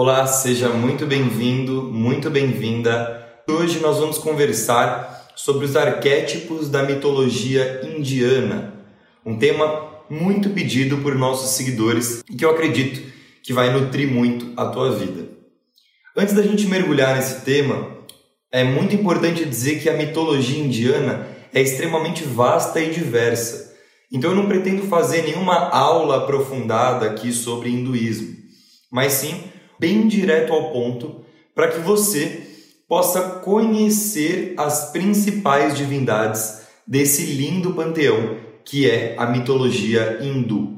[0.00, 3.20] Olá, seja muito bem-vindo, muito bem-vinda.
[3.48, 8.74] Hoje nós vamos conversar sobre os arquétipos da mitologia indiana,
[9.26, 14.52] um tema muito pedido por nossos seguidores e que eu acredito que vai nutrir muito
[14.56, 15.30] a tua vida.
[16.16, 17.98] Antes da gente mergulhar nesse tema,
[18.52, 23.74] é muito importante dizer que a mitologia indiana é extremamente vasta e diversa.
[24.12, 28.36] Então eu não pretendo fazer nenhuma aula aprofundada aqui sobre hinduísmo,
[28.92, 31.24] mas sim bem direto ao ponto
[31.54, 32.42] para que você
[32.88, 40.76] possa conhecer as principais divindades desse lindo panteão que é a mitologia hindu.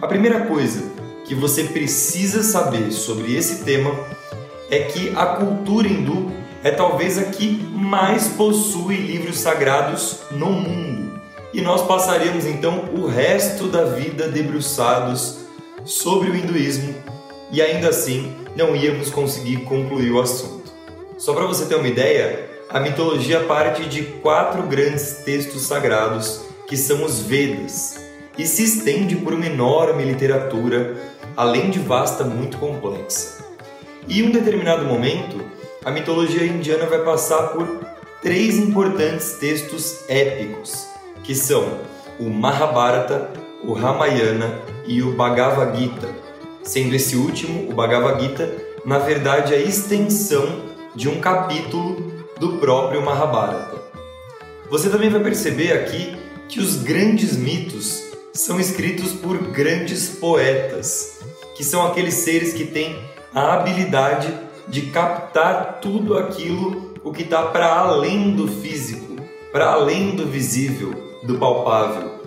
[0.00, 0.90] A primeira coisa
[1.26, 3.90] que você precisa saber sobre esse tema
[4.70, 11.20] é que a cultura hindu é talvez a que mais possui livros sagrados no mundo.
[11.52, 15.38] E nós passaríamos então o resto da vida debruçados
[15.84, 16.94] sobre o hinduísmo
[17.50, 20.70] e ainda assim não íamos conseguir concluir o assunto.
[21.18, 26.76] Só para você ter uma ideia, a mitologia parte de quatro grandes textos sagrados que
[26.76, 28.00] são os Vedas
[28.38, 30.96] e se estende por uma enorme literatura,
[31.36, 33.44] além de vasta, muito complexa.
[34.06, 35.44] E em um determinado momento,
[35.84, 37.66] a mitologia indiana vai passar por
[38.22, 40.86] três importantes textos épicos,
[41.22, 41.80] que são
[42.18, 43.30] o Mahabharata,
[43.64, 46.08] o Ramayana e o Bhagavad Gita,
[46.62, 48.52] sendo esse último, o Bhagavad Gita,
[48.84, 50.64] na verdade a extensão
[50.94, 53.80] de um capítulo do próprio Mahabharata.
[54.68, 56.14] Você também vai perceber aqui
[56.46, 61.20] que os grandes mitos são escritos por grandes poetas,
[61.56, 63.02] que são aqueles seres que têm
[63.34, 69.16] a habilidade de captar tudo aquilo o que está para além do físico,
[69.52, 72.20] para além do visível, do palpável.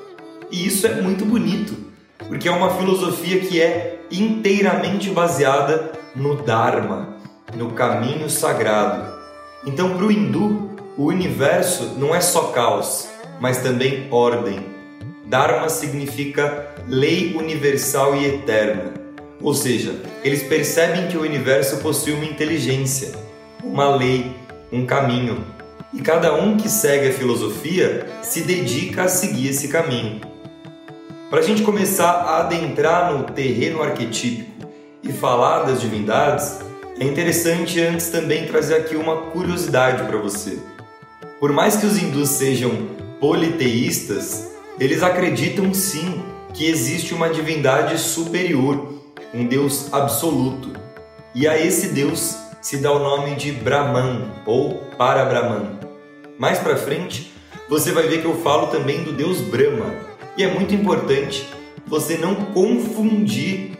[0.51, 1.75] E isso é muito bonito,
[2.28, 7.16] porque é uma filosofia que é inteiramente baseada no Dharma,
[7.56, 9.13] no caminho sagrado.
[9.66, 13.07] Então, para o hindu, o universo não é só caos,
[13.39, 14.66] mas também ordem.
[15.25, 19.03] Dharma significa lei universal e eterna.
[19.44, 19.94] Ou seja,
[20.24, 23.12] eles percebem que o universo possui uma inteligência,
[23.62, 24.34] uma lei,
[24.72, 25.46] um caminho.
[25.94, 30.22] E cada um que segue a filosofia se dedica a seguir esse caminho.
[31.30, 34.50] Para a gente começar a adentrar no terreno arquetípico
[35.04, 36.60] e falar das divindades,
[36.98, 40.58] é interessante antes também trazer aqui uma curiosidade para você.
[41.40, 42.72] Por mais que os hindus sejam
[43.20, 44.48] politeístas,
[44.80, 46.24] eles acreditam sim
[46.54, 48.93] que existe uma divindade superior
[49.33, 50.71] um Deus absoluto.
[51.33, 55.79] E a esse Deus se dá o nome de Brahman ou para Brahman.
[56.38, 57.33] Mais para frente,
[57.67, 59.94] você vai ver que eu falo também do Deus Brahma.
[60.38, 61.47] E é muito importante
[61.88, 63.77] você não confundir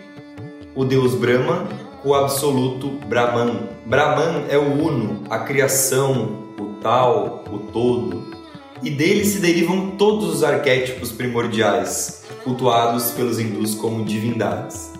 [0.76, 1.68] o Deus Brahma
[2.02, 3.70] com o absoluto Brahman.
[3.86, 8.24] Brahman é o uno, a criação, o tal, o todo.
[8.82, 14.93] E dele se derivam todos os arquétipos primordiais, cultuados pelos hindus como divindades.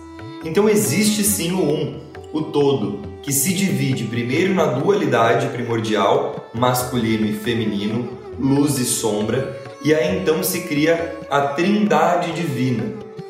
[0.44, 2.00] Então existe sim o um,
[2.32, 9.58] o todo, que se divide primeiro na dualidade primordial, masculino e feminino, luz e sombra,
[9.82, 12.84] e aí então se cria a trindade divina,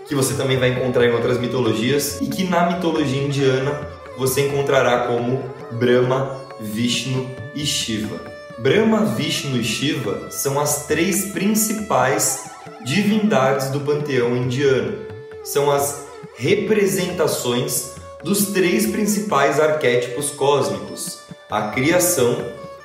[0.09, 3.89] que você também vai encontrar em outras mitologias e que na mitologia indiana
[4.19, 5.43] você encontrará como
[5.73, 8.21] Brahma, Vishnu e Shiva.
[8.59, 12.45] Brahma, Vishnu e Shiva são as três principais
[12.85, 14.99] divindades do panteão indiano.
[15.43, 16.04] São as
[16.37, 21.21] representações dos três principais arquétipos cósmicos:
[21.51, 22.45] a criação,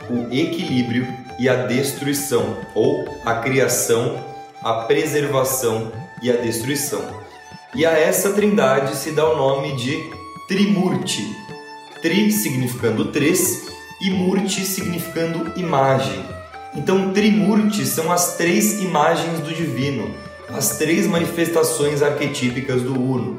[0.10, 1.08] o equilíbrio
[1.40, 4.24] e a destruição, ou a criação,
[4.62, 5.92] a preservação
[6.22, 7.02] e a destruição.
[7.74, 10.10] E a essa trindade se dá o nome de
[10.48, 11.24] Trimurti.
[12.02, 13.68] Tri significando três
[14.02, 16.24] e Murti significando imagem.
[16.74, 20.14] Então, Trimurti são as três imagens do divino,
[20.54, 23.38] as três manifestações arquetípicas do Uno.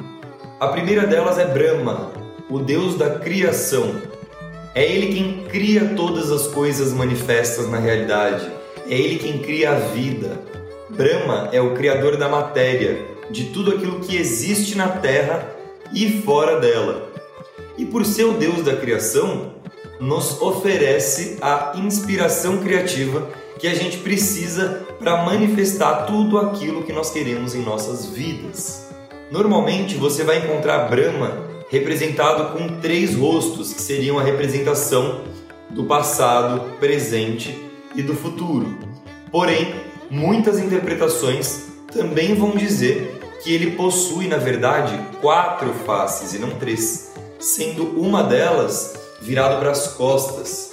[0.61, 2.12] A primeira delas é Brahma,
[2.49, 3.97] o deus da criação.
[4.75, 8.49] É ele quem cria todas as coisas manifestas na realidade.
[8.89, 10.41] É ele quem cria a vida.
[10.89, 15.49] Brahma é o criador da matéria, de tudo aquilo que existe na Terra
[15.93, 17.11] e fora dela.
[17.77, 19.50] E por ser o deus da criação,
[20.00, 27.11] nos oferece a inspiração criativa que a gente precisa para manifestar tudo aquilo que nós
[27.11, 28.88] queremos em nossas vidas.
[29.31, 35.23] Normalmente você vai encontrar Brahma representado com três rostos, que seriam a representação
[35.69, 38.79] do passado, presente e do futuro.
[39.31, 39.75] Porém,
[40.11, 47.12] muitas interpretações também vão dizer que ele possui, na verdade, quatro faces e não três,
[47.38, 50.72] sendo uma delas virada para as costas.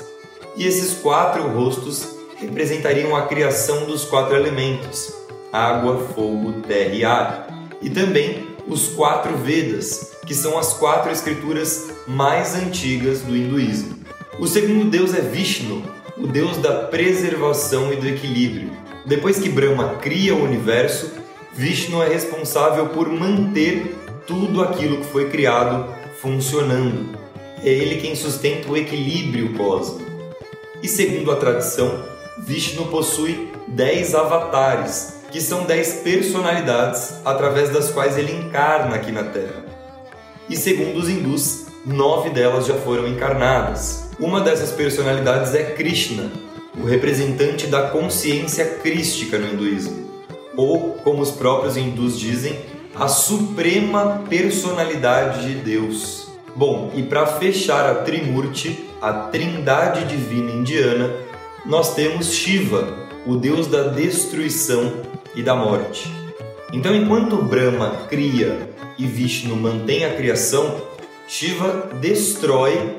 [0.55, 2.07] E esses quatro rostos
[2.37, 5.13] representariam a criação dos quatro elementos:
[5.51, 11.89] água, fogo, terra e ar, e também os quatro Vedas, que são as quatro escrituras
[12.07, 13.97] mais antigas do hinduísmo.
[14.39, 15.83] O segundo deus é Vishnu,
[16.17, 18.71] o deus da preservação e do equilíbrio.
[19.05, 21.11] Depois que Brahma cria o universo,
[21.53, 23.95] Vishnu é responsável por manter
[24.27, 25.91] tudo aquilo que foi criado
[26.21, 27.16] funcionando.
[27.67, 30.09] É ele quem sustenta o equilíbrio cósmico.
[30.81, 32.01] E segundo a tradição,
[32.39, 39.25] Vishnu possui dez avatares, que são dez personalidades através das quais ele encarna aqui na
[39.25, 39.65] Terra.
[40.49, 44.11] E segundo os hindus, nove delas já foram encarnadas.
[44.17, 46.31] Uma dessas personalidades é Krishna,
[46.73, 50.09] o representante da consciência crística no hinduísmo,
[50.55, 52.57] ou, como os próprios hindus dizem,
[52.95, 56.26] a suprema personalidade de Deus.
[56.57, 61.13] Bom, e para fechar a Trimurti, a trindade divina indiana,
[61.63, 64.91] nós temos Shiva, o deus da destruição
[65.35, 66.11] e da morte.
[66.73, 70.81] Então, enquanto Brahma cria e Vishnu mantém a criação,
[71.27, 72.97] Shiva destrói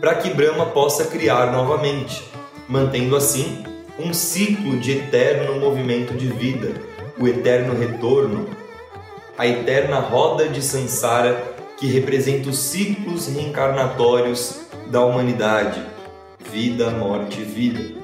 [0.00, 2.24] para que Brahma possa criar novamente,
[2.66, 3.64] mantendo assim
[3.98, 6.72] um ciclo de eterno movimento de vida,
[7.20, 8.48] o eterno retorno,
[9.36, 15.82] a eterna roda de Sansara que representa os ciclos reencarnatórios da humanidade:
[16.50, 18.02] vida, morte, vida.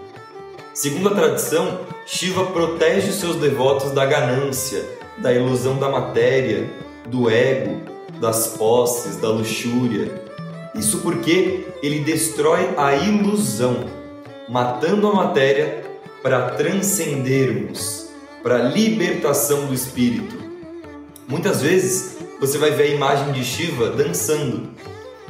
[0.72, 4.84] Segundo a tradição, Shiva protege seus devotos da ganância,
[5.18, 6.68] da ilusão da matéria,
[7.06, 7.80] do ego,
[8.20, 10.10] das posses, da luxúria.
[10.74, 13.84] Isso porque ele destrói a ilusão,
[14.48, 15.84] matando a matéria
[16.22, 18.08] para transcendermos,
[18.42, 20.36] para a libertação do espírito.
[21.28, 24.70] Muitas vezes você vai ver a imagem de Shiva dançando.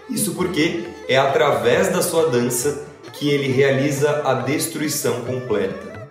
[0.08, 6.08] Isso porque é através da sua dança que ele realiza a destruição completa.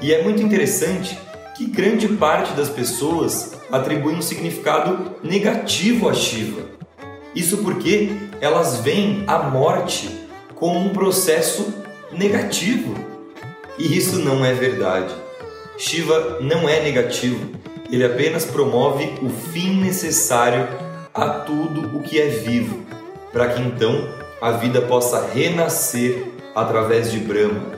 [0.00, 1.18] E é muito interessante
[1.56, 6.62] que grande parte das pessoas atribui um significado negativo a Shiva.
[7.34, 8.10] Isso porque
[8.40, 10.10] elas veem a morte
[10.54, 11.72] como um processo
[12.12, 12.94] negativo.
[13.78, 15.14] E isso não é verdade.
[15.78, 17.50] Shiva não é negativo,
[17.90, 20.68] ele apenas promove o fim necessário
[21.12, 22.80] a tudo o que é vivo,
[23.32, 24.08] para que então
[24.40, 27.74] a vida possa renascer através de Brahma.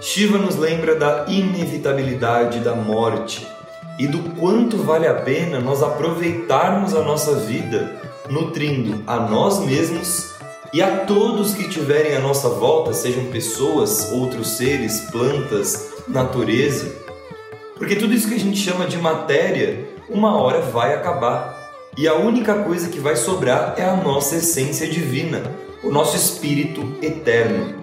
[0.00, 3.46] Shiva nos lembra da inevitabilidade da morte
[3.98, 10.34] e do quanto vale a pena nós aproveitarmos a nossa vida nutrindo a nós mesmos
[10.72, 17.03] e a todos que tiverem à nossa volta, sejam pessoas, outros seres, plantas, natureza.
[17.76, 21.54] Porque tudo isso que a gente chama de matéria, uma hora vai acabar.
[21.96, 25.42] E a única coisa que vai sobrar é a nossa essência divina,
[25.82, 27.82] o nosso espírito eterno.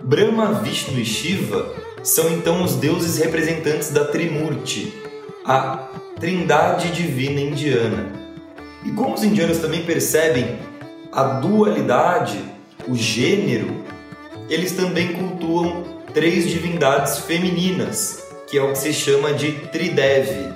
[0.00, 4.94] Brahma, Vishnu e Shiva são então os deuses representantes da Trimurti,
[5.44, 5.88] a
[6.20, 8.12] trindade divina indiana.
[8.84, 10.58] E como os indianos também percebem
[11.10, 12.38] a dualidade,
[12.88, 13.84] o gênero,
[14.48, 20.54] eles também cultuam três divindades femininas, que é o que se chama de Tridevi.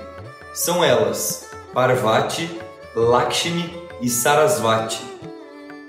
[0.54, 2.48] São elas Parvati,
[2.94, 3.70] Lakshmi
[4.00, 5.00] e Sarasvati.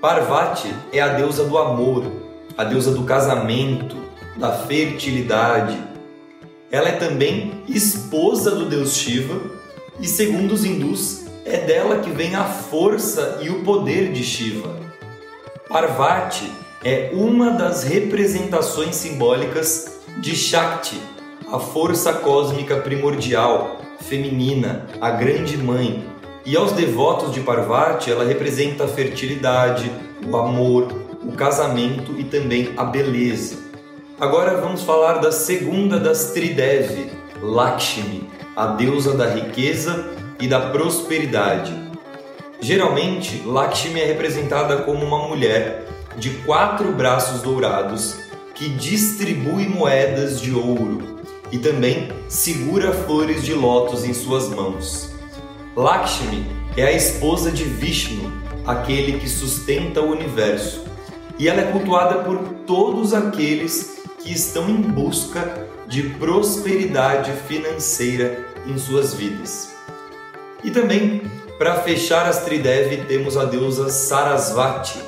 [0.00, 2.04] Parvati é a deusa do amor,
[2.56, 3.96] a deusa do casamento,
[4.36, 5.78] da fertilidade.
[6.70, 9.40] Ela é também esposa do deus Shiva
[10.00, 14.80] e, segundo os hindus, é dela que vem a força e o poder de Shiva.
[15.72, 16.52] Parvati
[16.84, 21.00] é uma das representações simbólicas de Shakti,
[21.50, 26.04] a força cósmica primordial, feminina, a grande mãe.
[26.44, 29.90] E aos devotos de Parvati, ela representa a fertilidade,
[30.30, 30.92] o amor,
[31.24, 33.56] o casamento e também a beleza.
[34.20, 37.10] Agora vamos falar da segunda das Tridevi,
[37.40, 40.04] Lakshmi, a deusa da riqueza
[40.38, 41.81] e da prosperidade.
[42.62, 45.84] Geralmente, Lakshmi é representada como uma mulher
[46.16, 48.14] de quatro braços dourados
[48.54, 51.18] que distribui moedas de ouro
[51.50, 55.12] e também segura flores de lótus em suas mãos.
[55.74, 58.30] Lakshmi é a esposa de Vishnu,
[58.64, 60.84] aquele que sustenta o universo
[61.40, 68.78] e ela é cultuada por todos aqueles que estão em busca de prosperidade financeira em
[68.78, 69.74] suas vidas.
[70.62, 71.22] E também,
[71.62, 74.98] para fechar as Tridevi, temos a deusa Sarasvati,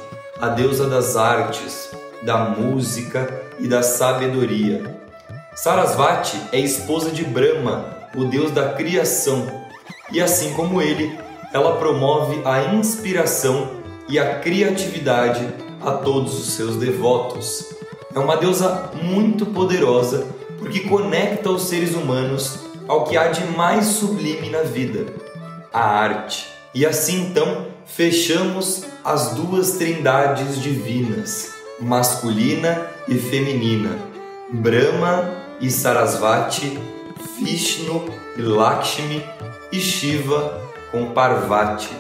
[0.41, 1.91] a deusa das artes,
[2.23, 4.97] da música e da sabedoria.
[5.57, 9.49] Sarasvati é esposa de Brahma, o deus da criação,
[10.13, 11.19] e assim como ele,
[11.53, 13.71] ela promove a inspiração
[14.09, 15.45] e a criatividade
[15.83, 17.75] a todos os seus devotos.
[18.15, 20.25] É uma deusa muito poderosa
[20.57, 25.05] porque conecta os seres humanos ao que há de mais sublime na vida,
[25.75, 26.47] a arte.
[26.73, 33.99] E assim então fechamos as duas trindades divinas, masculina e feminina,
[34.53, 36.79] Brahma e Sarasvati,
[37.39, 38.05] Vishnu
[38.37, 39.23] e Lakshmi
[39.73, 40.63] e Shiva
[40.93, 41.91] com Parvati.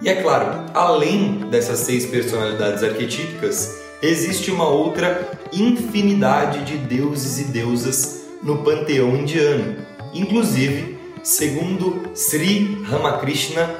[0.00, 7.44] E é claro, além dessas seis personalidades arquetípicas, existe uma outra infinidade de deuses e
[7.52, 9.76] deusas no panteão indiano.
[10.14, 13.74] Inclusive, segundo Sri Ramakrishna,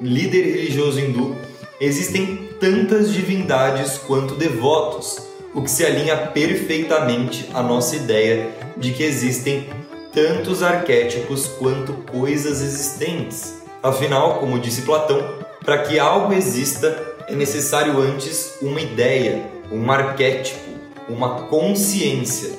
[0.00, 1.36] líder religioso hindu,
[1.80, 5.18] existem tantas divindades quanto devotos,
[5.54, 9.68] o que se alinha perfeitamente à nossa ideia de que existem
[10.12, 13.62] tantos arquétipos quanto coisas existentes.
[13.82, 20.60] Afinal, como disse Platão, para que algo exista é necessário antes uma ideia, um arquétipo,
[21.08, 22.50] uma consciência.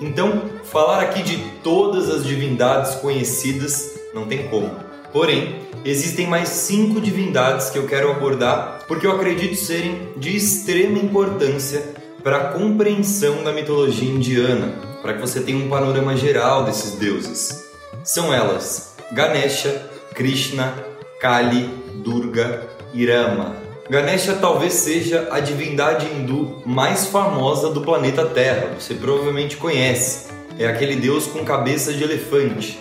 [0.00, 0.42] Então,
[0.74, 4.72] falar aqui de todas as divindades conhecidas não tem como.
[5.12, 10.98] Porém, existem mais cinco divindades que eu quero abordar porque eu acredito serem de extrema
[10.98, 16.98] importância para a compreensão da mitologia indiana, para que você tenha um panorama geral desses
[16.98, 17.70] deuses.
[18.02, 19.80] São elas Ganesha,
[20.12, 20.74] Krishna,
[21.20, 21.70] Kali,
[22.02, 23.54] Durga e Rama.
[23.88, 30.34] Ganesha talvez seja a divindade hindu mais famosa do planeta Terra, você provavelmente conhece.
[30.58, 32.78] É aquele deus com cabeça de elefante.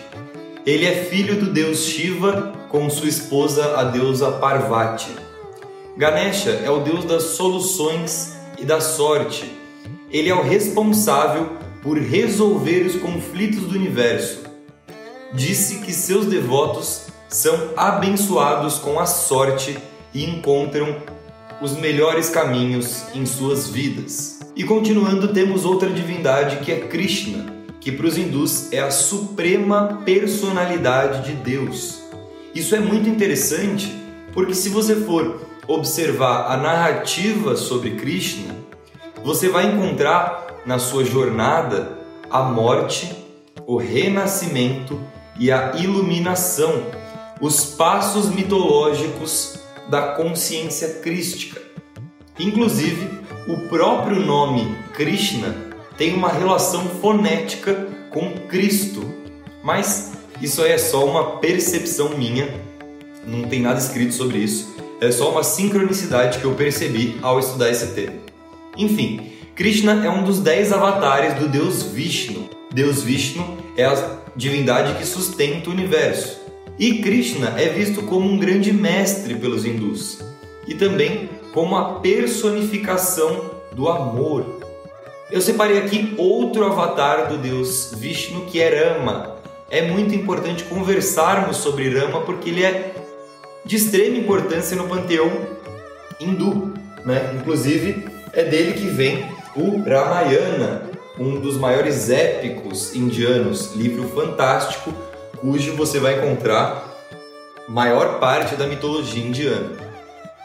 [0.66, 5.12] Ele é filho do deus Shiva com sua esposa, a deusa Parvati.
[5.98, 9.52] Ganesha é o deus das soluções e da sorte.
[10.12, 14.44] Ele é o responsável por resolver os conflitos do universo.
[15.34, 19.78] Disse que seus devotos são abençoados com a sorte
[20.14, 20.96] e encontram
[21.60, 24.40] os melhores caminhos em suas vidas.
[24.56, 27.53] E continuando, temos outra divindade que é Krishna,
[27.84, 32.02] que para os hindus é a suprema personalidade de Deus.
[32.56, 33.94] Isso é muito interessante
[34.34, 38.56] porque, se você for observar a narrativa sobre Krishna,
[39.22, 41.98] você vai encontrar na sua jornada
[42.30, 43.14] a morte,
[43.68, 44.98] o renascimento
[45.38, 46.86] e a iluminação,
[47.42, 49.60] os passos mitológicos
[49.90, 51.62] da consciência crística.
[52.40, 53.10] Inclusive,
[53.48, 55.54] o próprio nome Krishna
[55.98, 59.04] tem uma relação fonética com Cristo,
[59.64, 62.54] mas isso é só uma percepção minha,
[63.26, 67.70] não tem nada escrito sobre isso, é só uma sincronicidade que eu percebi ao estudar
[67.70, 68.18] esse tema.
[68.78, 72.50] Enfim, Krishna é um dos dez avatares do deus Vishnu.
[72.74, 76.42] Deus Vishnu é a divindade que sustenta o universo.
[76.80, 80.20] E Krishna é visto como um grande mestre pelos hindus
[80.68, 84.60] e também como a personificação do amor.
[85.32, 89.36] Eu separei aqui outro avatar do deus Vishnu que é Rama.
[89.70, 92.94] É muito importante conversarmos sobre Rama porque ele é
[93.66, 95.32] de extrema importância no panteão
[96.20, 96.74] hindu,
[97.06, 97.34] né?
[97.36, 99.26] Inclusive é dele que vem
[99.56, 104.94] o Ramayana, um dos maiores épicos indianos, livro fantástico
[105.40, 106.92] cujo você vai encontrar
[107.68, 109.72] maior parte da mitologia indiana.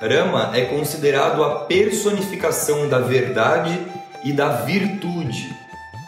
[0.00, 3.78] Rama é considerado a personificação da verdade
[4.24, 5.54] e da virtude.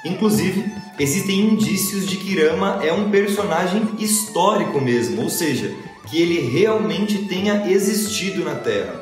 [0.04, 5.74] Inclusive, existem indícios de que Rama é um personagem histórico mesmo, ou seja,
[6.06, 8.94] que ele realmente tenha existido na Terra.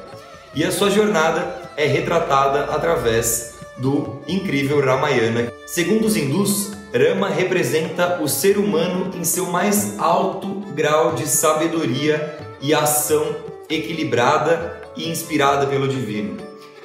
[0.55, 5.53] E a sua jornada é retratada através do incrível Ramayana.
[5.67, 12.37] Segundo os hindus, Rama representa o ser humano em seu mais alto grau de sabedoria
[12.61, 13.37] e ação
[13.69, 16.37] equilibrada e inspirada pelo divino.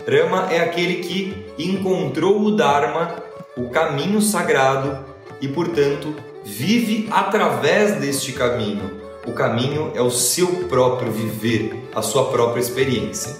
[0.08, 3.16] Rama é aquele que encontrou o Dharma,
[3.56, 4.98] o caminho sagrado,
[5.42, 9.02] e portanto vive através deste caminho.
[9.26, 13.38] O caminho é o seu próprio viver, a sua própria experiência.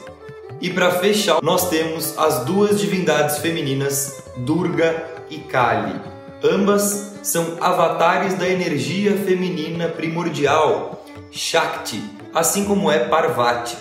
[0.62, 6.00] E para fechar, nós temos as duas divindades femininas, Durga e Kali.
[6.42, 12.02] Ambas são avatares da energia feminina primordial, Shakti,
[12.34, 13.78] assim como é Parvati.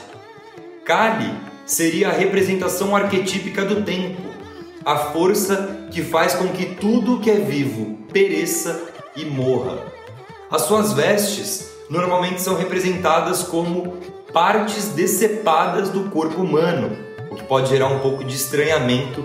[0.84, 4.20] Kali seria a representação arquetípica do tempo,
[4.84, 8.82] a força que faz com que tudo que é vivo pereça
[9.16, 9.78] e morra.
[10.50, 13.96] As suas vestes normalmente são representadas como
[14.32, 16.96] partes decepadas do corpo humano,
[17.30, 19.24] o que pode gerar um pouco de estranhamento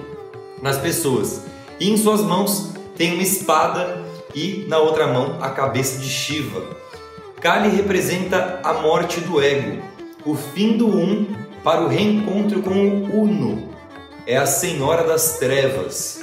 [0.62, 1.42] nas pessoas.
[1.80, 4.04] E em suas mãos tem uma espada
[4.34, 6.62] e na outra mão a cabeça de Shiva.
[7.40, 9.82] Kali representa a morte do ego,
[10.26, 11.28] o fim do um
[11.68, 13.68] para o reencontro com o Uno.
[14.26, 16.22] É a Senhora das Trevas.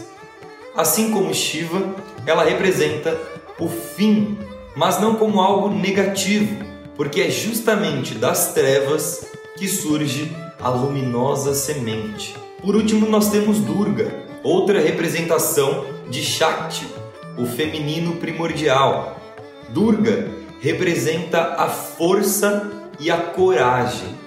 [0.74, 3.14] Assim como Shiva, ela representa
[3.58, 4.38] o fim,
[4.74, 6.64] mas não como algo negativo,
[6.96, 9.26] porque é justamente das trevas
[9.58, 12.34] que surge a luminosa semente.
[12.62, 16.86] Por último, nós temos Durga, outra representação de Shakti,
[17.36, 19.20] o feminino primordial.
[19.68, 20.26] Durga
[20.62, 24.23] representa a força e a coragem.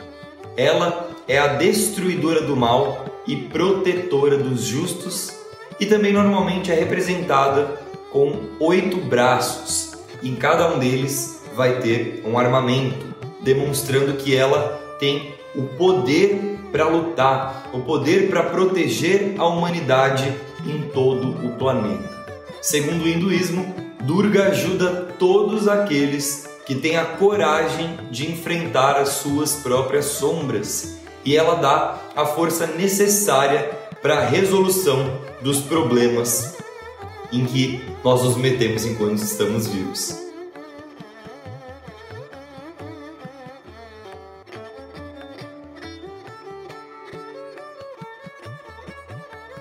[0.58, 5.32] Ela é a destruidora do mal e protetora dos justos,
[5.80, 7.80] e também normalmente é representada
[8.12, 9.94] com oito braços.
[10.24, 13.06] Em cada um deles vai ter um armamento,
[13.42, 20.34] demonstrando que ela tem o poder para lutar, o poder para proteger a humanidade
[20.66, 22.18] em todo o planeta.
[22.62, 29.56] Segundo o hinduísmo, Durga ajuda todos aqueles que têm a coragem de enfrentar as suas
[29.56, 33.72] próprias sombras e ela dá a força necessária
[34.02, 36.58] para a resolução dos problemas
[37.32, 40.28] em que nós nos metemos enquanto estamos vivos.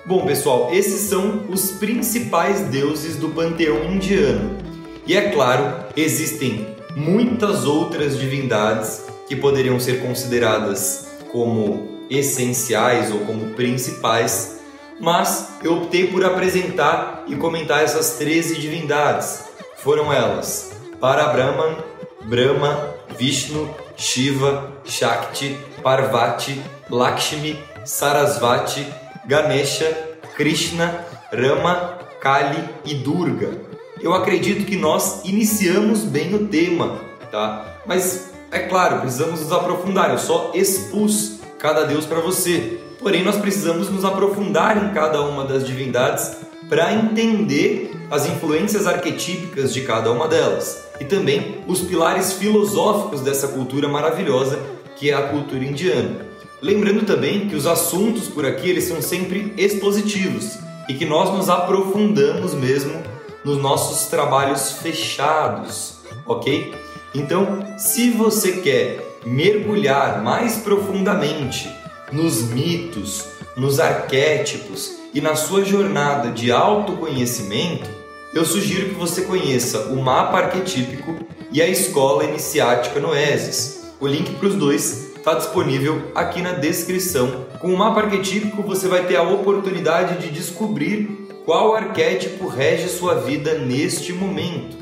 [0.05, 4.57] Bom, pessoal, esses são os principais deuses do panteão indiano.
[5.05, 13.53] E é claro, existem muitas outras divindades que poderiam ser consideradas como essenciais ou como
[13.53, 14.61] principais,
[14.99, 19.43] mas eu optei por apresentar e comentar essas 13 divindades.
[19.77, 21.77] Foram elas: Parabrahman,
[22.23, 28.87] Brahma, Vishnu, Shiva, Shakti, Parvati, Lakshmi, Sarasvati,
[29.27, 33.66] Ganesha, Krishna, Rama, Kali e Durga.
[34.01, 36.99] Eu acredito que nós iniciamos bem o tema,
[37.31, 37.79] tá?
[37.85, 40.11] Mas é claro, precisamos nos aprofundar.
[40.11, 42.79] Eu só expus cada deus para você.
[42.99, 46.37] Porém, nós precisamos nos aprofundar em cada uma das divindades
[46.69, 53.49] para entender as influências arquetípicas de cada uma delas e também os pilares filosóficos dessa
[53.49, 54.59] cultura maravilhosa
[54.95, 56.25] que é a cultura indiana.
[56.61, 60.57] Lembrando também que os assuntos por aqui eles são sempre expositivos
[60.89, 63.01] e que nós nos aprofundamos mesmo
[63.47, 66.75] nos nossos trabalhos fechados, ok?
[67.15, 71.73] Então, se você quer mergulhar mais profundamente
[72.11, 73.23] nos mitos,
[73.55, 77.89] nos arquétipos e na sua jornada de autoconhecimento,
[78.33, 81.15] eu sugiro que você conheça o mapa arquetípico
[81.49, 83.93] e a escola iniciática Noesis.
[83.97, 87.45] O link para os dois está disponível aqui na descrição.
[87.61, 93.15] Com o mapa arquetípico você vai ter a oportunidade de descobrir qual arquétipo rege sua
[93.15, 94.75] vida neste momento.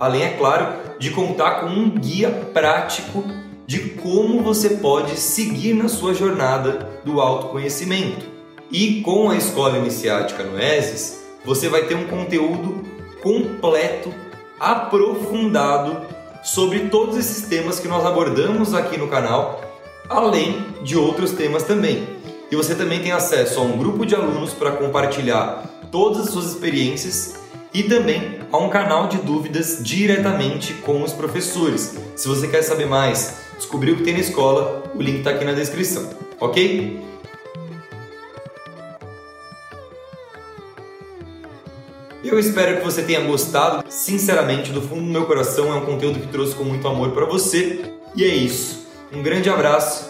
[0.00, 0.66] Além, é claro,
[0.98, 3.22] de contar com um guia prático
[3.64, 8.26] de como você pode seguir na sua jornada do autoconhecimento.
[8.68, 12.82] E com a Escola Iniciática Noesis, você vai ter um conteúdo
[13.22, 14.12] completo,
[14.58, 16.04] aprofundado
[16.42, 19.60] sobre todos esses temas que nós abordamos aqui no canal
[20.08, 22.08] além de outros temas também.
[22.50, 26.46] E você também tem acesso a um grupo de alunos para compartilhar todas as suas
[26.46, 27.34] experiências
[27.72, 31.96] e também a um canal de dúvidas diretamente com os professores.
[32.16, 35.44] Se você quer saber mais, descobrir o que tem na escola, o link está aqui
[35.44, 36.08] na descrição,
[36.40, 37.08] ok?
[42.24, 43.84] Eu espero que você tenha gostado.
[43.88, 47.24] Sinceramente, do fundo do meu coração, é um conteúdo que trouxe com muito amor para
[47.24, 47.92] você.
[48.14, 48.86] E é isso.
[49.12, 50.07] Um grande abraço